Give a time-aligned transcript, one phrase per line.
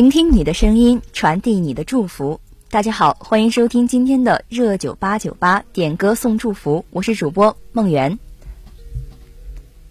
[0.00, 2.40] 聆听你的声音，传递你的祝福。
[2.70, 8.18] 大家好，欢迎收听今天的热九八九八点歌送祝福，我是主播梦圆。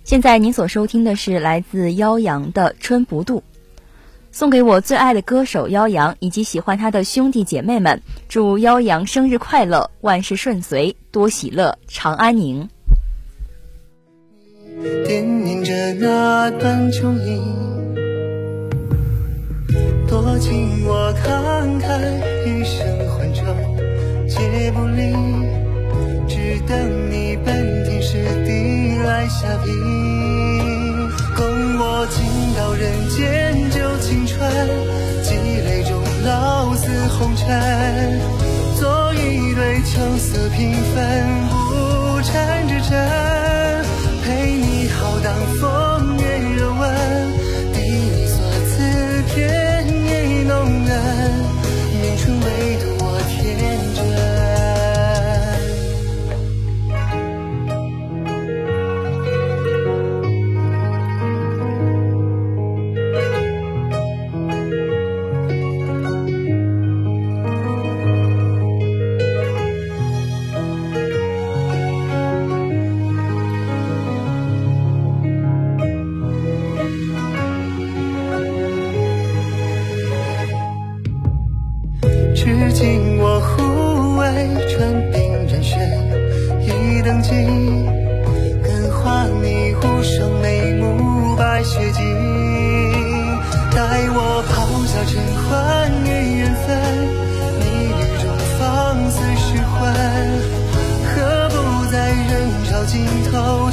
[0.03, 3.37] 现在您所收听的是来自妖阳的《春不度》，
[4.31, 12.67] 送给我最爱的歌手妖阳以及喜欢他的兄弟姐妹们，祝妖阳生日快乐，万事顺遂，多喜乐，长安宁。
[15.05, 17.78] 惦念着那段旧影。
[20.39, 21.99] 多情我慷慨，
[22.47, 23.43] 一生欢愁
[24.25, 25.11] 皆不离，
[26.29, 29.69] 只等你奔天时地来下笔，
[31.35, 31.43] 供
[31.77, 32.23] 我尽
[32.55, 34.49] 到人间旧青春，
[35.23, 36.87] 积累终老似
[37.17, 38.21] 红尘，
[38.79, 41.27] 做一对秋色平凡
[41.67, 42.97] 不缠之尘，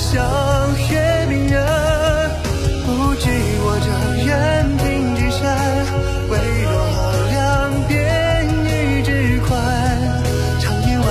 [0.08, 0.22] 像
[0.88, 1.60] 阅明人，
[2.86, 3.28] 不知
[3.58, 3.90] 我这
[4.24, 4.30] 人
[4.78, 4.84] 品
[5.16, 5.42] 几山，
[6.30, 7.34] 唯有浩两
[7.88, 7.92] 天
[8.64, 9.10] 宇之
[9.48, 9.52] 宽，
[10.60, 11.04] 长夜万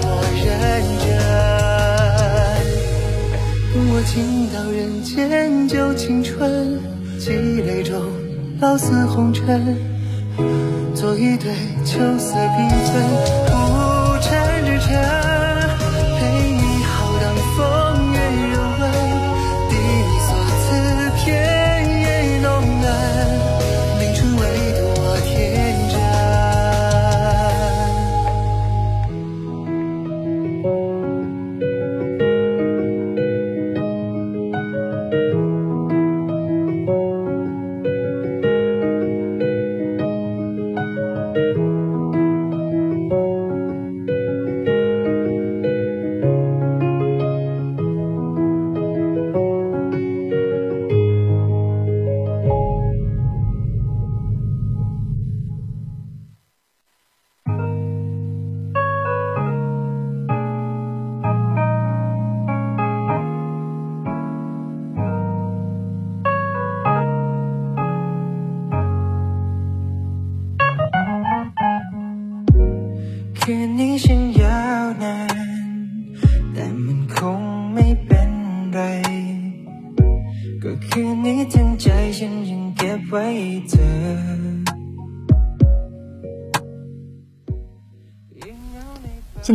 [0.00, 0.04] 火
[0.34, 0.48] 认
[1.04, 1.06] 真。
[3.74, 6.80] 我倾倒人间旧青春，
[7.18, 7.28] 积
[7.60, 8.00] 累中
[8.60, 9.76] 老似红尘，
[10.94, 11.52] 做一对
[11.84, 13.04] 秋色缤纷
[13.46, 13.52] 不
[14.22, 14.88] 尘之尘，
[16.18, 16.20] 陪
[16.52, 16.57] 你。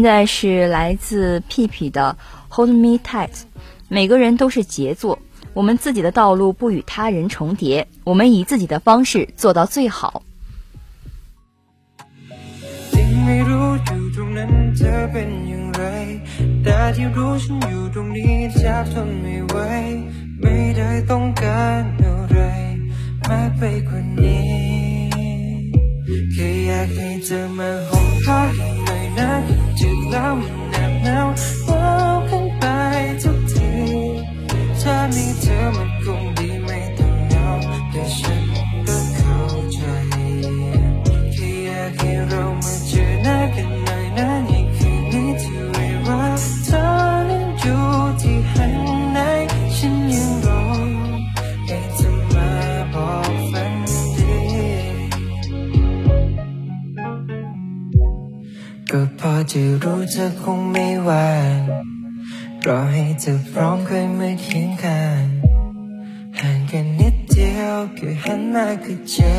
[0.02, 2.16] 在是来自屁屁的
[2.50, 3.30] Hold Me Tight。
[3.88, 5.18] 每个人都是杰作，
[5.54, 10.22] 我们自己的道路不与他人重叠，我们以自己的方式做到最好。
[13.20, 15.18] แล้วมันแนบแน
[15.60, 29.61] วว้า
[31.23, 31.25] ว
[59.55, 61.61] จะรู้เธอคงไม่หวาน
[62.65, 65.23] รอให้เธอพร้อมค่อยมาเคียงข้าง
[66.39, 69.35] ห่างกันนิดเดียวแค่หันมาก็เจอ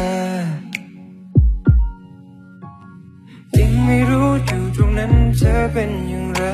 [3.56, 6.44] ยังไม่รู้อยู่ตรงนั้นเธอเป็นอย่างไร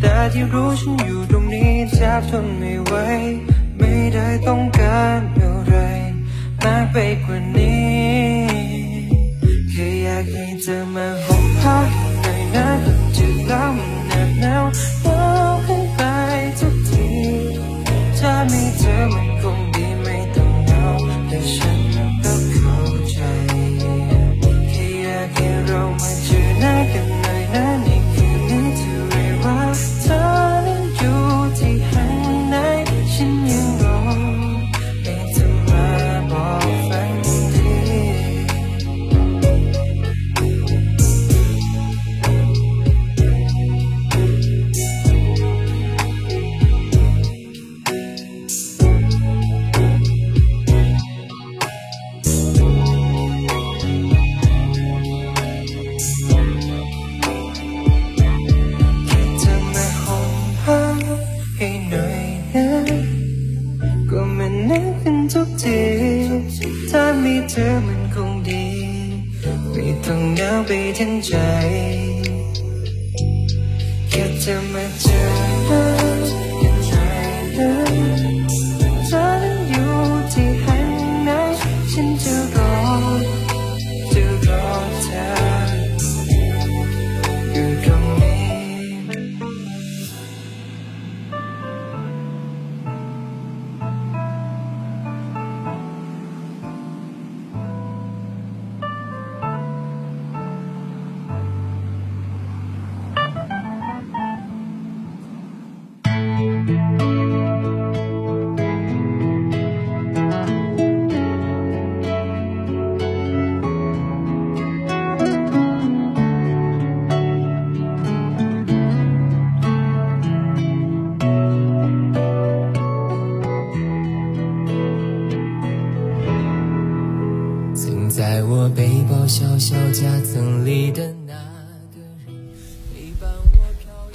[0.00, 2.92] แต่ที่รู้ฉันอยู่ตรงนี้แทบทนไม่ไหว
[3.78, 5.74] ไม่ได้ต้องการอะไร
[6.62, 7.90] มากไปกว่านี้
[9.70, 12.09] แค่อยากให้เธอมาห่มผ้าหน่อ
[13.50, 13.99] down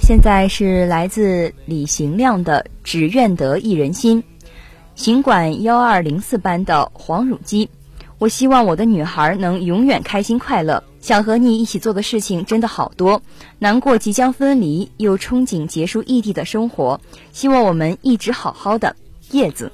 [0.06, 4.22] 现在是来自李行亮的《只愿得一人心》，
[4.94, 7.68] 行管幺二零四班的黄汝基。
[8.18, 10.84] 我希望我的女孩能永远开心快乐。
[11.00, 13.20] 想和你一起做的事情真的好多，
[13.58, 17.00] 难过即将分离，又憧憬结束异地的生活。
[17.32, 18.94] 希望我们一直好好的。
[19.32, 19.72] 叶子。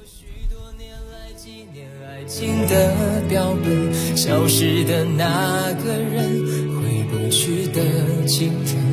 [1.37, 6.43] 纪念爱情的标本，消失的那个人，
[6.81, 8.92] 回不去的青春，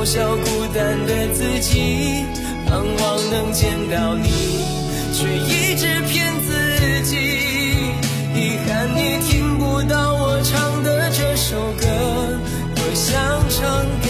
[0.00, 2.24] 嘲笑孤单的自己，
[2.66, 4.30] 盼望能见到你，
[5.12, 7.18] 却一直骗自己。
[8.34, 11.84] 遗憾你听不到我唱的这首歌，
[12.74, 13.20] 多想
[13.50, 14.09] 唱给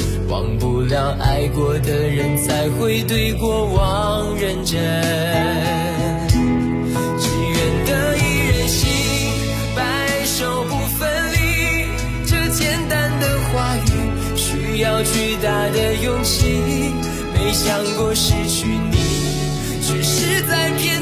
[0.31, 4.79] 忘不了爱过的人，才会对过往认真。
[7.19, 8.87] 只愿得一人心，
[9.75, 11.37] 白首不分离。
[12.25, 16.93] 这简单的话语，需要巨大的勇气。
[17.33, 19.01] 没想过失去你。
[19.83, 21.01] 却是在骗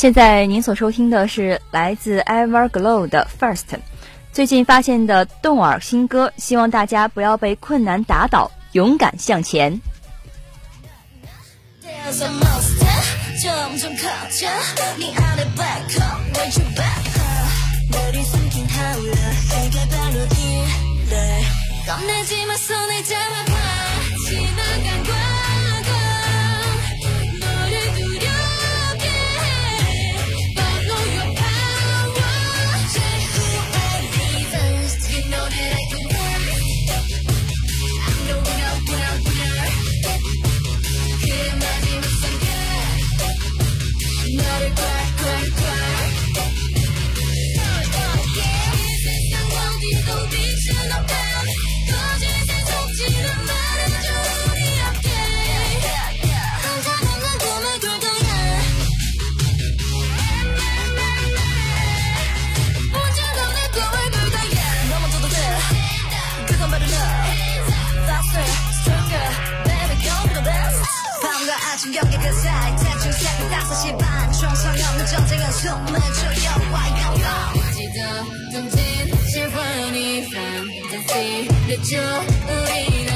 [0.00, 3.66] 现在您所收听的是来自 everglow 的 first
[4.32, 9.78] 最近发现的动耳新歌希望大家不要被困难打倒勇敢向前。
[71.80, 78.78] 충격의 그 사이 대충 새벽 5시 반 총성 없는 전쟁은 숨을 죽여와 영광 지금 둥진
[79.30, 81.96] 실원이 fantasy 늦죠
[82.48, 83.10] 우리는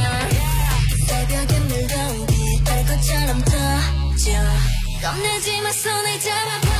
[1.06, 4.32] 새벽에 물가오기 딸 것처럼 터져
[5.02, 6.73] 겁내지 마 손을 잡아봐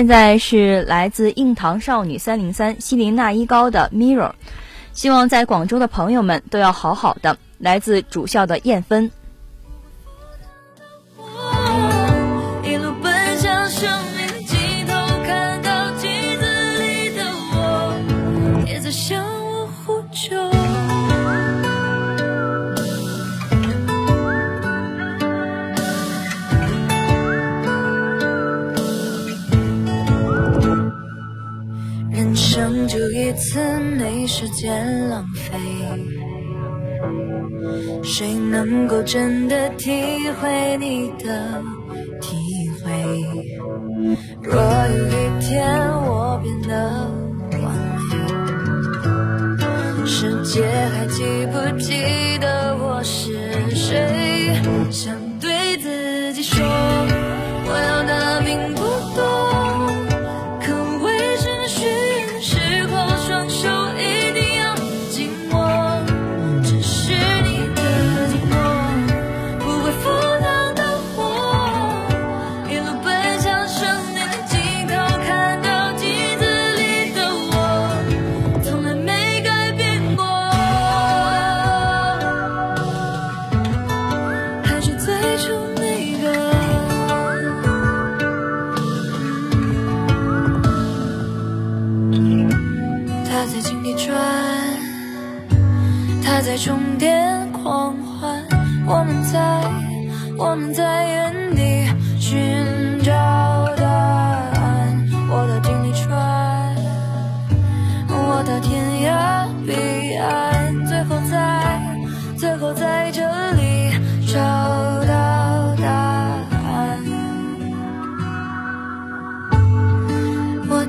[0.00, 4.32] 现在是来自硬糖少女三零三西林娜一高的 Mirror，
[4.94, 7.36] 希望在广州的朋友们都要好好的。
[7.58, 9.10] 来自主校的燕芬。
[38.64, 39.90] 能够真的体
[40.40, 41.62] 会你的
[42.20, 42.36] 体
[42.84, 42.90] 会？
[44.42, 44.52] 若
[44.88, 45.64] 有一天
[46.06, 47.10] 我变得
[47.62, 47.62] 完
[49.98, 54.60] 美，世界还记不记得我是谁？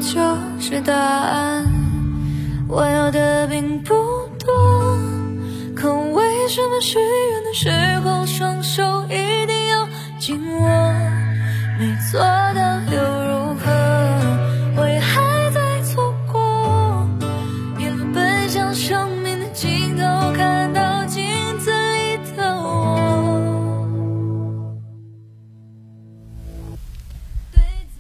[0.01, 0.17] 就
[0.59, 1.63] 是答案。
[2.67, 3.93] 我要的并不
[4.43, 4.97] 多，
[5.75, 7.69] 可为什么许愿的时
[8.03, 9.15] 候双手一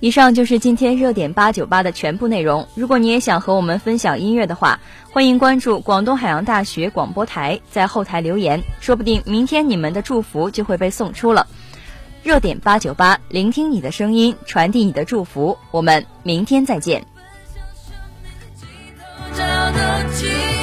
[0.01, 2.67] 以上就是今天热点八九八的全部内容。
[2.73, 4.79] 如果你也想和我们分享音乐的话，
[5.11, 11.45] 欢迎关注广东海洋大学广播台，在后台留言，说不定明天你们的祝福就会被送出了。
[12.23, 15.59] 热点八九八，聆听你的声音，传递你的祝福。
[15.69, 17.05] 我们明天再见。
[19.35, 20.60] 找到。